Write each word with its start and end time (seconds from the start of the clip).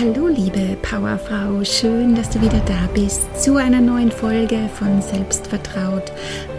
Hallo 0.00 0.28
liebe 0.28 0.78
Powerfrau, 0.80 1.62
schön, 1.62 2.14
dass 2.14 2.30
du 2.30 2.40
wieder 2.40 2.60
da 2.60 2.88
bist 2.94 3.20
zu 3.38 3.56
einer 3.56 3.82
neuen 3.82 4.10
Folge 4.10 4.66
von 4.74 5.02
Selbstvertraut, 5.02 6.10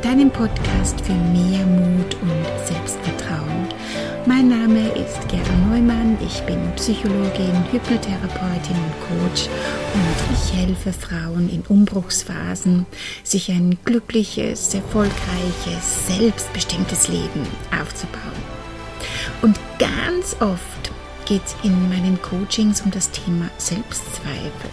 deinem 0.04 0.30
Podcast 0.30 1.02
für 1.02 1.14
mehr 1.14 1.66
Mut 1.66 2.16
und 2.22 2.68
Selbstvertrauen. 2.68 3.68
Mein 4.28 4.48
Name 4.48 4.90
ist 4.90 5.28
Gerda 5.28 5.56
Neumann, 5.68 6.20
ich 6.24 6.40
bin 6.44 6.60
Psychologin, 6.76 7.66
Hypnotherapeutin 7.72 8.76
und 8.76 9.08
Coach 9.08 9.50
und 9.96 10.36
ich 10.36 10.54
helfe 10.54 10.94
Frauen 10.94 11.50
in 11.50 11.64
Umbruchsphasen, 11.68 12.86
sich 13.24 13.50
ein 13.50 13.76
glückliches, 13.86 14.72
erfolgreiches, 14.76 16.06
selbstbestimmtes 16.06 17.08
Leben 17.08 17.48
aufzubauen. 17.72 18.22
Und 19.42 19.60
ganz 19.80 20.36
oft 20.40 20.92
geht 21.32 21.46
es 21.46 21.56
in 21.64 21.88
meinen 21.88 22.22
Coachings 22.22 22.82
um 22.82 22.92
das 22.92 23.10
Thema 23.10 23.50
Selbstzweifel. 23.58 24.70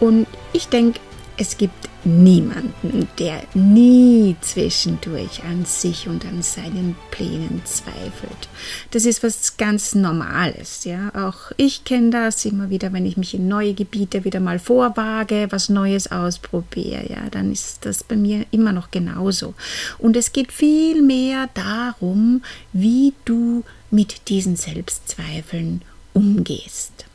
Und 0.00 0.26
ich 0.52 0.66
denke, 0.66 0.98
es 1.38 1.56
gibt 1.56 1.88
niemanden, 2.04 3.08
der 3.18 3.42
nie 3.54 4.36
zwischendurch 4.40 5.44
an 5.44 5.64
sich 5.64 6.08
und 6.08 6.24
an 6.26 6.42
seinen 6.42 6.96
Plänen 7.10 7.62
zweifelt. 7.64 8.48
Das 8.90 9.04
ist 9.04 9.22
was 9.22 9.56
ganz 9.56 9.94
Normales, 9.94 10.84
ja. 10.84 11.12
Auch 11.14 11.52
ich 11.56 11.84
kenne 11.84 12.10
das 12.10 12.44
immer 12.44 12.70
wieder, 12.70 12.92
wenn 12.92 13.06
ich 13.06 13.16
mich 13.16 13.34
in 13.34 13.46
neue 13.46 13.74
Gebiete 13.74 14.24
wieder 14.24 14.40
mal 14.40 14.58
vorwage, 14.58 15.46
was 15.50 15.68
Neues 15.68 16.10
ausprobiere, 16.10 17.08
ja, 17.08 17.30
dann 17.30 17.52
ist 17.52 17.86
das 17.86 18.02
bei 18.02 18.16
mir 18.16 18.44
immer 18.50 18.72
noch 18.72 18.90
genauso. 18.90 19.54
Und 19.98 20.16
es 20.16 20.32
geht 20.32 20.50
viel 20.52 21.02
mehr 21.02 21.48
darum, 21.54 22.42
wie 22.72 23.14
du 23.24 23.64
mit 23.90 24.28
diesen 24.28 24.56
Selbstzweifeln 24.56 25.82
umgehst. 26.14 27.07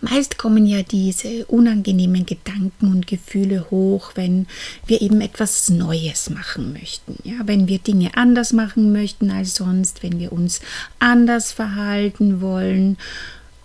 Meist 0.00 0.38
kommen 0.38 0.66
ja 0.66 0.82
diese 0.82 1.46
unangenehmen 1.46 2.26
Gedanken 2.26 2.90
und 2.90 3.06
Gefühle 3.06 3.70
hoch, 3.70 4.12
wenn 4.14 4.46
wir 4.86 5.00
eben 5.00 5.20
etwas 5.20 5.68
Neues 5.70 6.30
machen 6.30 6.72
möchten. 6.72 7.16
Ja, 7.24 7.36
wenn 7.44 7.68
wir 7.68 7.78
Dinge 7.78 8.10
anders 8.14 8.52
machen 8.52 8.92
möchten 8.92 9.30
als 9.30 9.54
sonst, 9.54 10.02
wenn 10.02 10.18
wir 10.18 10.32
uns 10.32 10.60
anders 10.98 11.52
verhalten 11.52 12.40
wollen. 12.40 12.96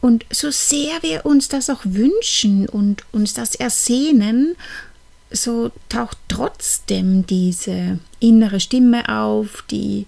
Und 0.02 0.26
so 0.31 0.52
sehr 0.52 1.02
wir 1.02 1.26
uns 1.26 1.48
das 1.48 1.70
auch 1.70 1.81
wünschen 1.83 2.70
und 2.70 3.03
uns 3.11 3.33
das 3.33 3.56
ersehnen, 3.56 4.56
so 5.31 5.72
taucht 5.89 6.17
trotzdem 6.28 7.26
diese 7.26 8.00
innere 8.20 8.59
Stimme 8.59 9.09
auf, 9.09 9.64
die 9.70 10.06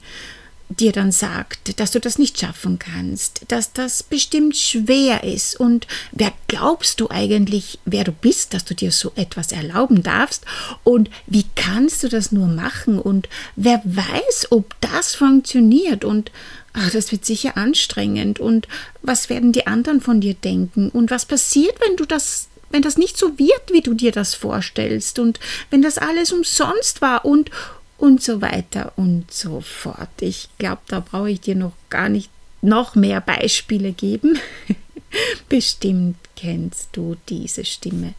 dir 0.69 0.91
dann 0.91 1.11
sagt, 1.11 1.79
dass 1.79 1.91
du 1.91 1.99
das 1.99 2.17
nicht 2.17 2.39
schaffen 2.39 2.77
kannst, 2.77 3.41
dass 3.47 3.71
das 3.71 4.03
bestimmt 4.03 4.57
schwer 4.57 5.23
ist. 5.23 5.59
Und 5.59 5.87
wer 6.11 6.33
glaubst 6.47 6.99
du 6.99 7.09
eigentlich, 7.09 7.79
wer 7.85 8.03
du 8.03 8.11
bist, 8.11 8.53
dass 8.53 8.65
du 8.65 8.75
dir 8.75 8.91
so 8.91 9.11
etwas 9.15 9.51
erlauben 9.51 10.03
darfst? 10.03 10.45
Und 10.83 11.09
wie 11.25 11.45
kannst 11.55 12.03
du 12.03 12.09
das 12.09 12.31
nur 12.31 12.47
machen? 12.47 12.99
Und 12.99 13.29
wer 13.55 13.81
weiß, 13.85 14.51
ob 14.51 14.75
das 14.81 15.15
funktioniert? 15.15 16.03
Und 16.03 16.31
ach, 16.73 16.91
das 16.91 17.11
wird 17.11 17.25
sicher 17.25 17.55
anstrengend. 17.55 18.39
Und 18.39 18.67
was 19.01 19.29
werden 19.29 19.53
die 19.53 19.67
anderen 19.67 20.01
von 20.01 20.19
dir 20.19 20.33
denken? 20.33 20.89
Und 20.89 21.11
was 21.11 21.25
passiert, 21.25 21.75
wenn 21.81 21.95
du 21.95 22.05
das 22.05 22.49
wenn 22.69 22.81
das 22.81 22.97
nicht 22.97 23.17
so 23.17 23.39
wird, 23.39 23.71
wie 23.71 23.79
du 23.79 23.93
dir 23.93 24.11
das 24.11 24.35
vorstellst? 24.35 25.19
Und 25.19 25.39
wenn 25.69 25.81
das 25.81 25.97
alles 25.97 26.33
umsonst 26.33 27.01
war? 27.01 27.23
Und 27.23 27.49
und 27.97 28.21
so 28.21 28.41
weiter 28.41 28.93
und 28.95 29.31
so 29.31 29.61
fort. 29.61 30.09
Ich 30.21 30.49
glaube, 30.57 30.81
da 30.87 30.99
brauche 30.99 31.31
ich 31.31 31.41
dir 31.41 31.55
noch 31.55 31.73
gar 31.89 32.09
nicht 32.09 32.29
noch 32.61 32.95
mehr 32.95 33.21
Beispiele 33.21 33.91
geben. 33.91 34.39
Bestimmt 35.49 36.17
kennst 36.35 36.89
du 36.93 37.15
diese 37.29 37.65
Stimme, 37.65 38.13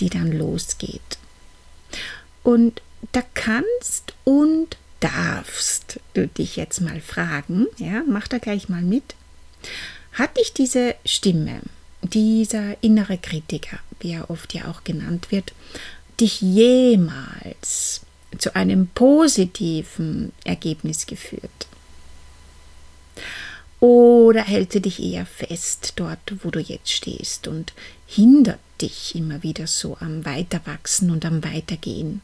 die 0.00 0.10
dann 0.10 0.32
losgeht. 0.32 1.18
Und 2.42 2.82
da 3.12 3.22
kannst 3.34 4.14
und 4.24 4.76
darfst 5.00 6.00
du 6.14 6.28
dich 6.28 6.56
jetzt 6.56 6.80
mal 6.80 7.00
fragen, 7.00 7.66
ja, 7.78 8.02
mach 8.06 8.28
da 8.28 8.38
gleich 8.38 8.68
mal 8.68 8.82
mit. 8.82 9.14
Hat 10.12 10.36
dich 10.36 10.52
diese 10.52 10.94
Stimme, 11.04 11.60
dieser 12.02 12.82
innere 12.82 13.18
Kritiker, 13.18 13.78
wie 14.00 14.12
er 14.12 14.30
oft 14.30 14.52
ja 14.54 14.68
auch 14.68 14.84
genannt 14.84 15.30
wird, 15.30 15.52
dich 16.20 16.40
jemals 16.40 18.02
zu 18.38 18.54
einem 18.54 18.88
positiven 18.88 20.32
Ergebnis 20.44 21.06
geführt? 21.06 21.66
Oder 23.80 24.44
hält 24.44 24.72
sie 24.72 24.80
dich 24.80 25.02
eher 25.02 25.26
fest 25.26 25.94
dort, 25.96 26.20
wo 26.42 26.50
du 26.50 26.60
jetzt 26.60 26.90
stehst 26.90 27.48
und 27.48 27.72
hindert 28.06 28.60
dich 28.80 29.14
immer 29.16 29.42
wieder 29.42 29.66
so 29.66 29.96
am 29.98 30.24
Weiterwachsen 30.24 31.10
und 31.10 31.24
am 31.24 31.42
Weitergehen 31.42 32.20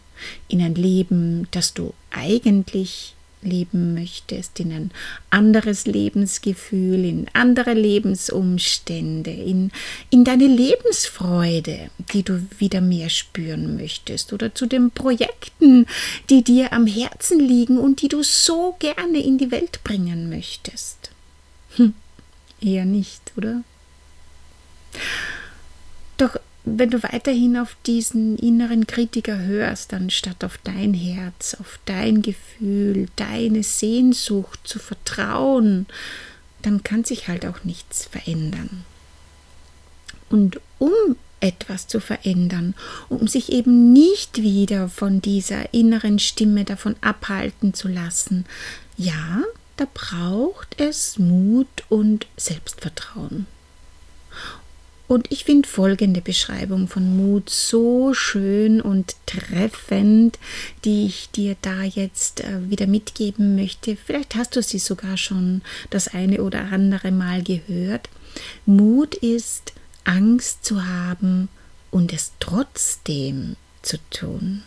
in 0.47 0.63
ein 0.63 0.75
Leben, 0.75 1.49
das 1.51 1.75
du 1.75 1.95
eigentlich 2.11 3.15
leben 3.43 3.95
möchtest, 3.95 4.61
in 4.61 4.73
ein 4.73 4.91
anderes 5.31 5.87
Lebensgefühl, 5.87 7.05
in 7.05 7.27
andere 7.33 7.75
Lebensumstände, 7.75 9.31
in, 9.31 9.71
in 10.11 10.25
deine 10.25 10.47
Lebensfreude, 10.47 11.91
die 12.13 12.23
du 12.23 12.47
wieder 12.59 12.81
mehr 12.81 13.11
spüren 13.11 13.77
möchtest, 13.77 14.33
oder 14.33 14.55
zu 14.55 14.67
den 14.67 14.91
Projekten, 14.91 15.87
die 16.31 16.43
dir 16.43 16.73
am 16.73 16.87
Herzen 16.87 17.41
liegen 17.41 17.79
und 17.79 18.03
die 18.03 18.09
du 18.09 18.23
so 18.23 18.77
gerne 18.79 19.23
in 19.23 19.39
die 19.39 19.51
Welt 19.51 19.83
bringen 19.85 20.29
möchtest. 20.29 21.11
Hm, 21.77 21.95
eher 22.61 22.85
nicht, 22.85 23.33
oder? 23.37 23.63
Doch 26.17 26.37
wenn 26.77 26.91
du 26.91 27.03
weiterhin 27.03 27.57
auf 27.57 27.77
diesen 27.87 28.37
inneren 28.37 28.87
Kritiker 28.87 29.39
hörst, 29.39 29.95
anstatt 29.95 30.45
auf 30.45 30.59
dein 30.65 30.95
Herz, 30.95 31.57
auf 31.61 31.79
dein 31.85 32.23
Gefühl, 32.23 33.09
deine 33.17 33.63
Sehnsucht 33.63 34.61
zu 34.65 34.79
vertrauen, 34.79 35.87
dann 36.63 36.83
kann 36.83 37.05
sich 37.05 37.29
halt 37.29 37.47
auch 37.47 37.65
nichts 37.65 38.07
verändern. 38.07 38.85
Und 40.29 40.61
um 40.79 40.91
etwas 41.41 41.87
zu 41.87 42.01
verändern, 42.01 42.75
um 43.09 43.29
sich 43.29 43.53
eben 43.53 43.93
nicht 43.93 44.43
wieder 44.43 44.89
von 44.89 45.23
dieser 45.23 45.73
inneren 45.73 46.19
Stimme 46.19 46.65
davon 46.65 46.97
abhalten 47.01 47.75
zu 47.75 47.89
lassen, 47.89 48.45
ja, 48.97 49.43
da 49.77 49.87
braucht 49.95 50.81
es 50.81 51.19
Mut 51.19 51.69
und 51.89 52.27
Selbstvertrauen. 52.37 53.47
Und 55.09 55.33
ich 55.33 55.45
finde 55.45 55.67
folgende 55.67 56.21
Beschreibung 56.21 56.87
von 56.87 57.17
Mut 57.17 57.49
so 57.49 58.13
schön 58.13 58.83
und 58.83 59.17
treffend, 59.25 60.39
die 60.85 61.07
ich 61.07 61.31
dir 61.31 61.57
da 61.63 61.83
jetzt 61.83 62.41
äh, 62.41 62.71
wieder 62.71 62.87
mitgeben 62.87 63.57
möchte. 63.57 63.97
Vielleicht 63.97 64.35
hast 64.35 64.55
du 64.55 64.63
sie 64.63 64.79
sogar 64.79 65.17
schon 65.17 65.63
das 65.89 66.09
eine 66.09 66.43
oder 66.43 66.71
andere 66.71 67.11
Mal 67.11 67.43
gehört. 67.43 68.11
Mut 68.67 69.15
ist 69.15 69.73
Angst 70.05 70.67
zu 70.67 70.87
haben 70.87 71.49
und 71.91 72.13
es 72.13 72.33
trotzdem 72.39 73.57
zu 73.81 73.97
tun. 74.11 74.63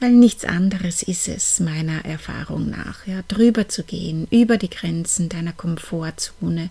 Weil 0.00 0.12
nichts 0.12 0.44
anderes 0.44 1.02
ist 1.02 1.28
es, 1.28 1.60
meiner 1.60 2.04
Erfahrung 2.04 2.70
nach, 2.70 3.06
ja, 3.06 3.22
drüber 3.28 3.68
zu 3.68 3.84
gehen, 3.84 4.26
über 4.30 4.56
die 4.56 4.70
Grenzen 4.70 5.28
deiner 5.28 5.52
Komfortzone, 5.52 6.70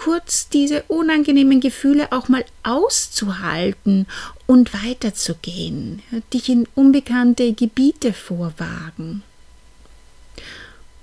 kurz 0.00 0.48
diese 0.48 0.82
unangenehmen 0.84 1.60
Gefühle 1.60 2.10
auch 2.10 2.28
mal 2.28 2.44
auszuhalten 2.62 4.06
und 4.46 4.72
weiterzugehen, 4.72 6.02
dich 6.32 6.48
in 6.48 6.66
unbekannte 6.74 7.52
Gebiete 7.52 8.14
vorwagen. 8.14 9.22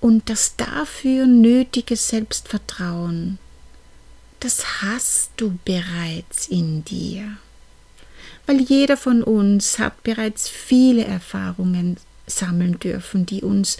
Und 0.02 0.32
das 0.32 0.56
dafür 0.56 1.28
nötige 1.28 1.96
Selbstvertrauen, 1.96 3.38
das 4.40 4.82
hast 4.82 5.30
du 5.38 5.60
bereits 5.64 6.48
in 6.48 6.84
dir. 6.84 7.38
Weil 8.48 8.62
jeder 8.62 8.98
von 8.98 9.22
uns 9.22 9.78
hat 9.78 10.02
bereits 10.02 10.50
viele 10.50 11.06
Erfahrungen 11.06 11.98
sammeln 12.26 12.80
dürfen, 12.80 13.28
die 13.28 13.44
uns 13.44 13.78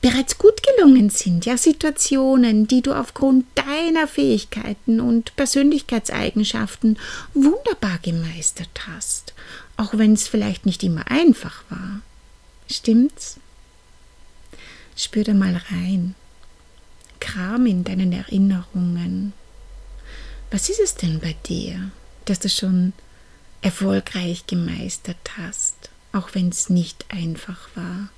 bereits 0.00 0.38
gut 0.38 0.62
gelungen 0.62 1.10
sind, 1.10 1.44
ja 1.44 1.56
Situationen, 1.56 2.66
die 2.66 2.82
du 2.82 2.92
aufgrund 2.92 3.44
deiner 3.54 4.06
Fähigkeiten 4.06 5.00
und 5.00 5.36
Persönlichkeitseigenschaften 5.36 6.98
wunderbar 7.34 7.98
gemeistert 8.02 8.88
hast, 8.88 9.34
auch 9.76 9.92
wenn 9.92 10.14
es 10.14 10.26
vielleicht 10.26 10.64
nicht 10.64 10.82
immer 10.82 11.10
einfach 11.10 11.64
war. 11.68 12.00
Stimmt's? 12.68 13.38
Spür 14.96 15.24
da 15.24 15.34
mal 15.34 15.60
rein. 15.70 16.14
Kram 17.20 17.66
in 17.66 17.84
deinen 17.84 18.12
Erinnerungen. 18.12 19.34
Was 20.50 20.68
ist 20.68 20.80
es 20.80 20.94
denn 20.94 21.20
bei 21.20 21.36
dir, 21.46 21.90
dass 22.24 22.40
du 22.40 22.48
schon 22.48 22.92
erfolgreich 23.62 24.46
gemeistert 24.46 25.36
hast, 25.36 25.90
auch 26.12 26.30
wenn 26.34 26.48
es 26.48 26.70
nicht 26.70 27.04
einfach 27.08 27.68
war? 27.74 28.08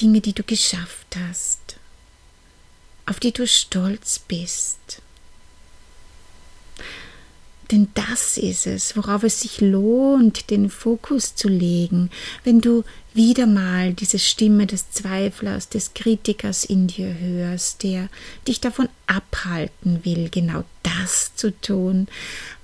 Dinge, 0.00 0.20
die 0.20 0.32
du 0.32 0.42
geschafft 0.42 1.16
hast. 1.16 1.76
auf 3.06 3.18
die 3.18 3.32
du 3.32 3.44
stolz 3.44 4.20
bist. 4.20 5.02
Denn 7.72 7.88
das 7.94 8.36
ist 8.36 8.68
es, 8.68 8.96
worauf 8.96 9.24
es 9.24 9.40
sich 9.40 9.60
lohnt, 9.60 10.50
den 10.50 10.70
Fokus 10.70 11.34
zu 11.34 11.48
legen, 11.48 12.10
wenn 12.44 12.60
du 12.60 12.84
wieder 13.14 13.46
mal 13.46 13.94
diese 13.94 14.20
Stimme 14.20 14.66
des 14.66 14.92
Zweiflers, 14.92 15.68
des 15.68 15.92
Kritikers 15.94 16.64
in 16.64 16.86
dir 16.86 17.18
hörst, 17.18 17.82
der 17.82 18.08
dich 18.46 18.60
davon 18.60 18.88
abhalten 19.08 20.04
will, 20.04 20.28
genau 20.30 20.62
das 20.84 21.34
zu 21.34 21.50
tun, 21.60 22.06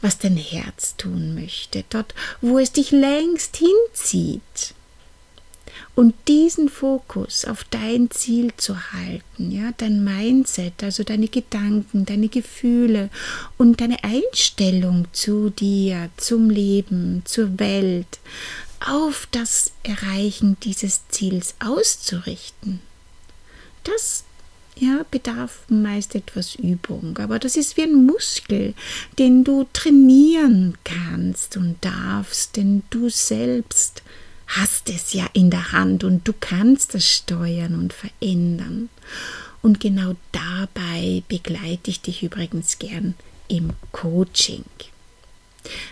was 0.00 0.18
dein 0.18 0.36
Herz 0.36 0.94
tun 0.96 1.34
möchte, 1.34 1.84
dort, 1.90 2.14
wo 2.40 2.60
es 2.60 2.70
dich 2.70 2.92
längst 2.92 3.56
hinzieht 3.56 4.75
und 5.96 6.14
diesen 6.28 6.68
Fokus 6.68 7.46
auf 7.46 7.64
dein 7.64 8.10
Ziel 8.10 8.52
zu 8.58 8.92
halten, 8.92 9.50
ja, 9.50 9.72
dein 9.78 10.04
Mindset, 10.04 10.84
also 10.84 11.02
deine 11.02 11.26
Gedanken, 11.26 12.04
deine 12.04 12.28
Gefühle 12.28 13.08
und 13.56 13.80
deine 13.80 14.04
Einstellung 14.04 15.08
zu 15.12 15.48
dir, 15.48 16.10
zum 16.18 16.50
Leben, 16.50 17.22
zur 17.24 17.58
Welt, 17.58 18.18
auf 18.86 19.26
das 19.30 19.72
Erreichen 19.82 20.58
dieses 20.62 21.08
Ziels 21.08 21.54
auszurichten. 21.60 22.80
Das 23.82 24.24
ja, 24.78 25.06
bedarf 25.10 25.60
meist 25.68 26.14
etwas 26.14 26.56
Übung, 26.56 27.16
aber 27.16 27.38
das 27.38 27.56
ist 27.56 27.78
wie 27.78 27.84
ein 27.84 28.04
Muskel, 28.04 28.74
den 29.18 29.44
du 29.44 29.66
trainieren 29.72 30.76
kannst 30.84 31.56
und 31.56 31.82
darfst, 31.82 32.58
denn 32.58 32.82
du 32.90 33.08
selbst 33.08 34.02
hast 34.46 34.90
es 34.90 35.12
ja 35.12 35.26
in 35.32 35.50
der 35.50 35.72
Hand 35.72 36.04
und 36.04 36.26
du 36.26 36.32
kannst 36.38 36.94
es 36.94 37.10
steuern 37.10 37.74
und 37.74 37.92
verändern. 37.92 38.88
Und 39.62 39.80
genau 39.80 40.14
dabei 40.32 41.22
begleite 41.28 41.90
ich 41.90 42.00
dich 42.00 42.22
übrigens 42.22 42.78
gern 42.78 43.14
im 43.48 43.70
Coaching. 43.92 44.64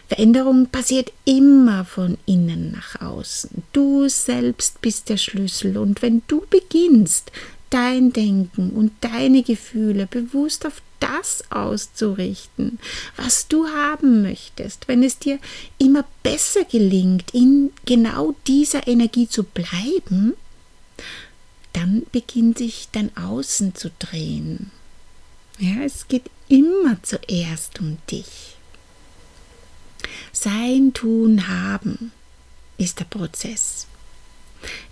Veränderung 0.09 0.69
passiert 0.69 1.13
immer 1.25 1.85
von 1.85 2.19
innen 2.27 2.71
nach 2.71 3.01
außen. 3.01 3.65
Du 3.73 4.09
selbst 4.09 4.81
bist 4.81 5.09
der 5.09 5.17
Schlüssel 5.17 5.77
und 5.77 6.03
wenn 6.03 6.23
du 6.29 6.45
beginnst, 6.49 7.33
dein 7.75 8.13
Denken 8.13 8.71
und 8.71 8.93
deine 9.01 9.43
Gefühle 9.43 10.07
bewusst 10.07 10.65
auf 10.65 10.81
das 11.01 11.43
auszurichten, 11.51 12.79
was 13.17 13.49
du 13.49 13.67
haben 13.67 14.23
möchtest, 14.23 14.87
wenn 14.87 15.03
es 15.03 15.19
dir 15.19 15.41
immer 15.77 16.05
besser 16.23 16.65
gelingt, 16.65 17.35
in 17.35 17.73
genau 17.85 18.37
dieser 18.47 18.87
Energie 18.87 19.29
zu 19.29 19.43
bleiben, 19.43 20.35
dann 21.73 22.07
beginnt 22.13 22.59
sich 22.59 22.89
dein 22.93 23.15
Außen 23.17 23.75
zu 23.75 23.91
drehen. 23.99 24.71
Ja, 25.59 25.83
es 25.85 26.07
geht 26.07 26.31
immer 26.47 27.03
zuerst 27.03 27.81
um 27.81 27.99
dich. 28.09 28.55
Sein, 30.33 30.93
tun, 30.95 31.49
haben 31.49 32.13
ist 32.79 33.01
der 33.01 33.05
Prozess. 33.05 33.89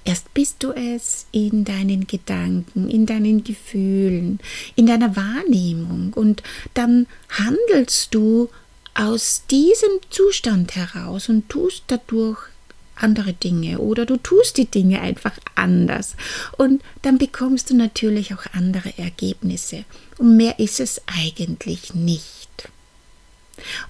Erst 0.04 0.32
bist 0.34 0.62
du 0.62 0.72
es 0.72 1.26
in 1.32 1.64
deinen 1.64 2.06
Gedanken, 2.06 2.88
in 2.88 3.06
deinen 3.06 3.44
Gefühlen, 3.44 4.40
in 4.76 4.86
deiner 4.86 5.16
Wahrnehmung 5.16 6.12
und 6.14 6.42
dann 6.74 7.06
handelst 7.28 8.14
du 8.14 8.48
aus 8.94 9.44
diesem 9.50 9.90
Zustand 10.10 10.76
heraus 10.76 11.28
und 11.28 11.48
tust 11.48 11.84
dadurch 11.86 12.38
andere 12.94 13.32
Dinge 13.32 13.78
oder 13.78 14.04
du 14.04 14.16
tust 14.16 14.58
die 14.58 14.66
Dinge 14.66 15.00
einfach 15.00 15.32
anders 15.54 16.14
und 16.58 16.82
dann 17.02 17.18
bekommst 17.18 17.70
du 17.70 17.76
natürlich 17.76 18.34
auch 18.34 18.44
andere 18.52 18.96
Ergebnisse 18.98 19.84
und 20.18 20.36
mehr 20.36 20.58
ist 20.58 20.78
es 20.78 21.00
eigentlich 21.06 21.94
nicht. 21.94 22.68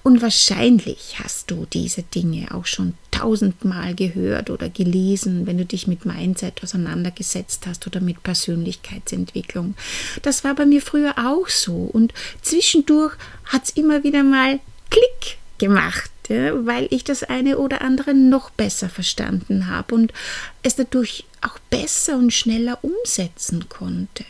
Und 0.03 0.21
wahrscheinlich 0.21 1.15
hast 1.23 1.49
du 1.49 1.65
diese 1.65 2.03
Dinge 2.03 2.53
auch 2.53 2.65
schon 2.65 2.95
tausendmal 3.11 3.95
gehört 3.95 4.49
oder 4.49 4.69
gelesen, 4.69 5.45
wenn 5.45 5.57
du 5.57 5.65
dich 5.65 5.87
mit 5.87 6.05
Mindset 6.05 6.63
auseinandergesetzt 6.63 7.65
hast 7.67 7.87
oder 7.87 8.01
mit 8.01 8.23
Persönlichkeitsentwicklung. 8.23 9.75
Das 10.21 10.43
war 10.43 10.55
bei 10.55 10.65
mir 10.65 10.81
früher 10.81 11.13
auch 11.17 11.47
so. 11.47 11.89
Und 11.91 12.13
zwischendurch 12.41 13.15
hat 13.45 13.63
es 13.65 13.69
immer 13.71 14.03
wieder 14.03 14.23
mal 14.23 14.59
Klick 14.89 15.37
gemacht, 15.57 16.11
ja, 16.27 16.65
weil 16.65 16.87
ich 16.89 17.03
das 17.03 17.23
eine 17.23 17.57
oder 17.57 17.81
andere 17.81 18.13
noch 18.13 18.49
besser 18.49 18.89
verstanden 18.89 19.67
habe 19.67 19.95
und 19.95 20.13
es 20.61 20.75
dadurch 20.75 21.25
auch 21.41 21.57
besser 21.69 22.17
und 22.17 22.31
schneller 22.31 22.79
umsetzen 22.81 23.69
konnte. 23.69 24.25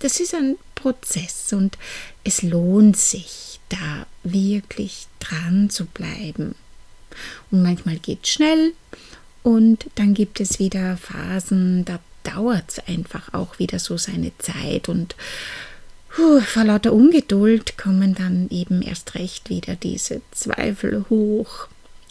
Das 0.00 0.20
ist 0.20 0.34
ein 0.34 0.56
Prozess 0.74 1.52
und 1.52 1.76
es 2.22 2.42
lohnt 2.42 2.96
sich 2.96 3.57
da 3.68 4.06
wirklich 4.22 5.06
dran 5.20 5.70
zu 5.70 5.86
bleiben. 5.86 6.54
Und 7.50 7.62
manchmal 7.62 7.96
geht 7.96 8.20
es 8.24 8.30
schnell 8.30 8.72
und 9.42 9.86
dann 9.94 10.14
gibt 10.14 10.40
es 10.40 10.58
wieder 10.58 10.96
Phasen, 10.96 11.84
da 11.84 11.98
dauert 12.22 12.64
es 12.68 12.78
einfach 12.86 13.32
auch 13.32 13.58
wieder 13.58 13.78
so 13.78 13.96
seine 13.96 14.32
Zeit 14.38 14.88
und 14.88 15.16
puh, 16.10 16.40
vor 16.40 16.64
lauter 16.64 16.92
Ungeduld 16.92 17.78
kommen 17.78 18.14
dann 18.14 18.48
eben 18.50 18.82
erst 18.82 19.14
recht 19.14 19.48
wieder 19.48 19.76
diese 19.76 20.20
Zweifel 20.32 21.06
hoch. 21.08 21.68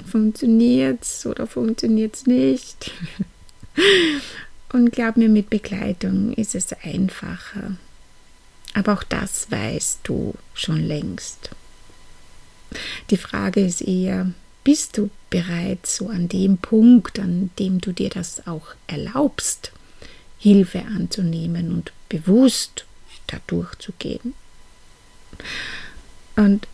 Funktioniert's 0.09 1.25
oder 1.25 1.48
funktioniert's 1.48 2.25
nicht? 2.27 2.92
Und 4.74 4.92
glaub 4.92 5.18
mir, 5.18 5.30
mit 5.30 5.50
Begleitung 5.50 6.33
ist 6.33 6.54
es 6.54 6.74
einfacher. 6.83 7.77
Aber 8.77 8.94
auch 8.94 9.03
das 9.03 9.50
weißt 9.50 10.01
du 10.03 10.35
schon 10.53 10.83
längst. 10.83 11.50
Die 13.09 13.18
Frage 13.18 13.62
ist 13.62 13.81
eher, 13.81 14.31
bist 14.63 15.00
du 15.00 15.09
bereits 15.31 15.95
so 15.95 16.09
an 16.09 16.29
dem 16.29 16.59
Punkt, 16.59 17.18
an 17.18 17.50
dem 17.57 17.81
du 17.81 17.91
dir 17.91 18.12
das 18.12 18.45
auch 18.45 18.68
erlaubst, 18.85 19.71
Hilfe 20.38 20.83
anzunehmen 20.95 21.71
und 21.71 21.91
bewusst 22.07 22.85
da 23.25 23.38
durchzugehen? 23.47 24.35
Und 26.35 26.68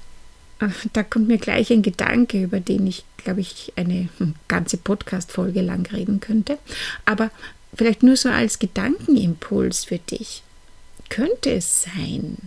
äh, 0.60 0.68
da 0.92 1.04
kommt 1.04 1.30
mir 1.30 1.38
gleich 1.38 1.72
ein 1.72 1.84
Gedanke, 1.84 2.44
über 2.44 2.60
den 2.60 2.86
ich, 2.86 3.06
glaube 3.16 3.40
ich, 3.40 3.72
eine 3.78 4.10
ganze 4.50 4.76
Podcast-Folge 4.76 5.62
lang 5.62 5.86
reden 5.90 6.20
könnte. 6.20 6.60
Aber 7.06 7.32
vielleicht 7.74 8.04
nur 8.04 8.18
so 8.18 8.28
als 8.28 8.60
Gedankenimpuls 8.60 9.86
für 9.86 10.00
dich 10.00 10.44
könnte 11.14 11.52
es 11.52 11.84
sein, 11.84 12.38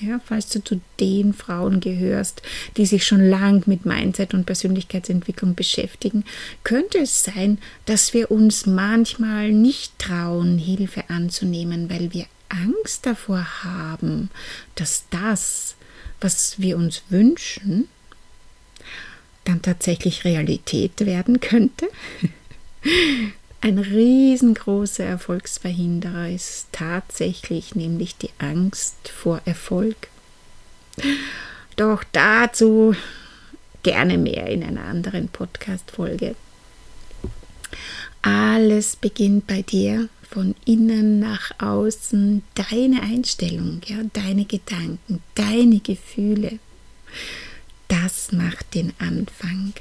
ja, 0.00 0.20
falls 0.24 0.48
du 0.48 0.62
zu 0.62 0.80
den 0.98 1.32
Frauen 1.32 1.78
gehörst, 1.78 2.42
die 2.76 2.84
sich 2.84 3.06
schon 3.06 3.20
lang 3.20 3.62
mit 3.66 3.86
Mindset 3.86 4.34
und 4.34 4.44
Persönlichkeitsentwicklung 4.44 5.54
beschäftigen, 5.54 6.24
könnte 6.64 6.98
es 6.98 7.22
sein, 7.22 7.58
dass 7.84 8.12
wir 8.12 8.32
uns 8.32 8.66
manchmal 8.66 9.52
nicht 9.52 9.96
trauen, 10.00 10.58
Hilfe 10.58 11.08
anzunehmen, 11.10 11.88
weil 11.88 12.12
wir 12.12 12.26
Angst 12.48 13.06
davor 13.06 13.62
haben, 13.62 14.30
dass 14.74 15.04
das, 15.10 15.76
was 16.20 16.60
wir 16.60 16.76
uns 16.76 17.04
wünschen, 17.08 17.86
dann 19.44 19.62
tatsächlich 19.62 20.24
Realität 20.24 21.06
werden 21.06 21.38
könnte. 21.38 21.86
Ein 23.60 23.78
riesengroßer 23.78 25.04
Erfolgsverhinderer 25.04 26.28
ist 26.28 26.68
tatsächlich 26.72 27.74
nämlich 27.74 28.16
die 28.16 28.30
Angst 28.38 29.08
vor 29.08 29.40
Erfolg. 29.44 30.08
Doch 31.76 32.04
dazu 32.12 32.94
gerne 33.82 34.18
mehr 34.18 34.46
in 34.48 34.62
einer 34.62 34.84
anderen 34.84 35.28
Podcast-Folge. 35.28 36.36
Alles 38.22 38.96
beginnt 38.96 39.46
bei 39.46 39.62
dir 39.62 40.08
von 40.28 40.54
innen 40.64 41.18
nach 41.20 41.52
außen, 41.58 42.42
deine 42.54 43.02
Einstellung, 43.02 43.80
ja, 43.86 43.98
deine 44.12 44.44
Gedanken, 44.44 45.22
deine 45.34 45.80
Gefühle. 45.80 46.58
Das 47.88 48.32
macht 48.32 48.74
den 48.74 48.92
Anfang. 48.98 49.74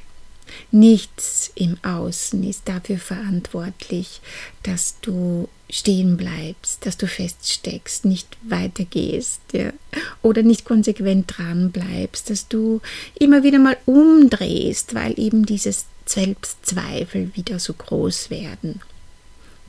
Nichts 0.72 1.52
im 1.56 1.78
Außen 1.84 2.44
ist 2.44 2.64
dafür 2.66 2.98
verantwortlich, 2.98 4.22
dass 4.64 5.00
du 5.02 5.50
stehen 5.70 6.16
bleibst, 6.18 6.86
dass 6.86 6.98
du 6.98 7.08
feststeckst, 7.08 8.06
nicht 8.06 8.38
weitergehst 8.44 9.42
ja, 9.52 9.74
oder 10.22 10.44
nicht 10.44 10.66
konsequent 10.66 11.38
dran 11.38 11.72
bleibst, 11.72 12.30
dass 12.30 12.48
du 12.48 12.82
immer 13.18 13.44
wieder 13.44 13.60
mal 13.60 13.78
umdrehst, 13.86 14.94
weil 14.94 15.20
eben 15.20 15.46
dieses 15.46 15.86
Selbstzweifel 16.06 17.36
wieder 17.36 17.60
so 17.60 17.74
groß 17.74 18.30
werden. 18.30 18.82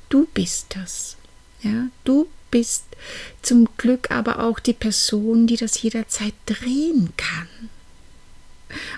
Du 0.08 0.26
bist 0.34 0.76
das. 0.76 1.16
Ja, 1.62 1.88
du 2.04 2.28
bist 2.50 2.84
zum 3.42 3.68
Glück 3.76 4.10
aber 4.10 4.40
auch 4.40 4.58
die 4.60 4.74
Person, 4.74 5.46
die 5.46 5.56
das 5.56 5.80
jederzeit 5.80 6.34
drehen 6.44 7.12
kann. 7.16 7.70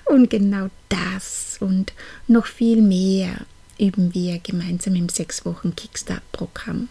Und 0.04 0.30
genau 0.30 0.68
das 0.88 1.56
und 1.60 1.92
noch 2.26 2.46
viel 2.46 2.80
mehr 2.82 3.46
üben 3.78 4.14
wir 4.14 4.38
gemeinsam 4.38 4.94
im 4.94 5.08
sechs 5.08 5.44
Wochen 5.44 5.76
Kickstart-Programm. 5.76 6.88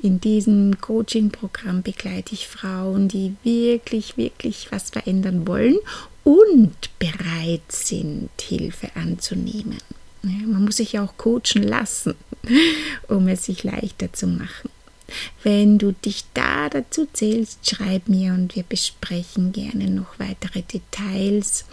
In 0.00 0.20
diesem 0.20 0.80
Coaching-Programm 0.80 1.82
begleite 1.82 2.34
ich 2.34 2.48
Frauen, 2.48 3.08
die 3.08 3.36
wirklich, 3.42 4.16
wirklich 4.16 4.72
was 4.72 4.90
verändern 4.90 5.46
wollen 5.46 5.76
und 6.24 6.76
bereit 6.98 7.70
sind, 7.70 8.30
Hilfe 8.40 8.90
anzunehmen. 8.94 9.78
Man 10.22 10.64
muss 10.64 10.76
sich 10.76 10.98
auch 10.98 11.16
coachen 11.16 11.62
lassen, 11.62 12.14
um 13.08 13.28
es 13.28 13.44
sich 13.44 13.64
leichter 13.64 14.12
zu 14.12 14.26
machen. 14.26 14.70
Wenn 15.42 15.78
du 15.78 15.92
dich 15.92 16.24
da 16.34 16.68
dazu 16.68 17.06
zählst, 17.12 17.68
schreib 17.68 18.08
mir 18.08 18.32
und 18.32 18.56
wir 18.56 18.62
besprechen 18.62 19.52
gerne 19.52 19.90
noch 19.90 20.18
weitere 20.18 20.62
Details, 20.62 21.64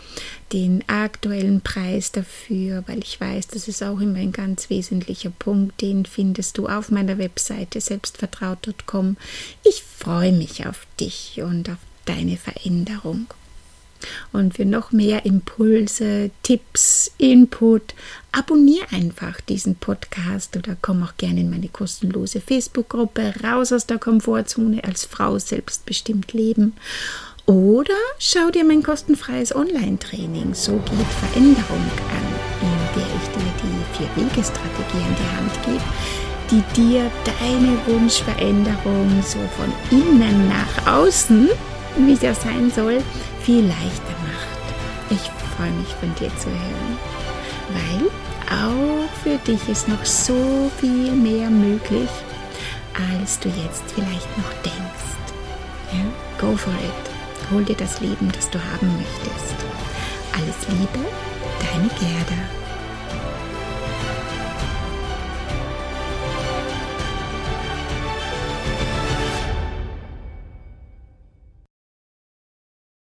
den 0.53 0.83
aktuellen 0.87 1.61
Preis 1.61 2.11
dafür, 2.11 2.83
weil 2.87 2.99
ich 2.99 3.19
weiß, 3.19 3.47
das 3.47 3.67
ist 3.67 3.83
auch 3.83 3.99
immer 3.99 4.19
ein 4.19 4.31
ganz 4.31 4.69
wesentlicher 4.69 5.31
Punkt, 5.31 5.81
den 5.81 6.05
findest 6.05 6.57
du 6.57 6.67
auf 6.67 6.89
meiner 6.89 7.17
Webseite 7.17 7.81
selbstvertraut.com. 7.81 9.17
Ich 9.63 9.83
freue 9.83 10.31
mich 10.31 10.65
auf 10.65 10.87
dich 10.99 11.41
und 11.43 11.69
auf 11.69 11.77
deine 12.05 12.37
Veränderung. 12.37 13.27
Und 14.31 14.55
für 14.55 14.65
noch 14.65 14.91
mehr 14.91 15.25
Impulse, 15.25 16.31
Tipps, 16.43 17.11
Input, 17.17 17.93
abonniere 18.31 18.91
einfach 18.91 19.41
diesen 19.41 19.75
Podcast 19.75 20.55
oder 20.57 20.77
komm 20.81 21.03
auch 21.03 21.17
gerne 21.17 21.41
in 21.41 21.49
meine 21.49 21.69
kostenlose 21.69 22.41
Facebook-Gruppe 22.41 23.33
Raus 23.43 23.71
aus 23.71 23.85
der 23.85 23.97
Komfortzone 23.97 24.83
als 24.83 25.05
Frau 25.05 25.39
selbstbestimmt 25.39 26.33
leben. 26.33 26.73
Oder 27.47 27.95
schau 28.19 28.49
dir 28.51 28.65
mein 28.65 28.83
kostenfreies 28.83 29.55
Online-Training 29.55 30.53
So 30.53 30.73
geht 30.73 31.31
Veränderung 31.31 31.85
an, 32.11 32.27
in 32.61 32.77
der 32.93 33.07
ich 33.15 33.27
dir 33.31 33.53
die 33.63 33.97
Vier-Wege-Strategie 33.97 35.03
an 35.05 35.15
die 35.15 35.37
Hand 35.37 35.65
gebe, 35.65 35.83
die 36.51 36.63
dir 36.75 37.09
deine 37.23 37.77
Wunschveränderung 37.85 39.23
so 39.23 39.39
von 39.55 39.73
innen 39.91 40.49
nach 40.49 40.87
außen, 40.87 41.47
wie 42.05 42.15
das 42.15 42.41
sein 42.41 42.69
soll, 42.75 43.01
viel 43.47 43.65
leichter 43.65 44.15
macht. 44.27 44.65
Ich 45.09 45.31
freue 45.55 45.71
mich 45.71 45.87
von 46.01 46.13
dir 46.15 46.29
zu 46.35 46.49
hören, 46.49 46.97
weil 47.71 48.09
auch 48.51 49.09
für 49.23 49.37
dich 49.49 49.69
ist 49.69 49.87
noch 49.87 50.03
so 50.03 50.69
viel 50.81 51.13
mehr 51.13 51.49
möglich, 51.49 52.09
als 52.93 53.39
du 53.39 53.47
jetzt 53.47 53.83
vielleicht 53.95 54.37
noch 54.37 54.51
denkst. 54.65 55.31
Ja? 55.93 56.03
Go 56.41 56.57
for 56.57 56.73
it. 56.73 57.49
Hol 57.49 57.63
dir 57.63 57.77
das 57.77 58.01
Leben, 58.01 58.29
das 58.33 58.49
du 58.49 58.59
haben 58.59 58.91
möchtest. 58.97 59.55
Alles 60.33 60.67
Liebe, 60.67 61.07
deine 61.61 61.87
Gerda. 61.87 62.56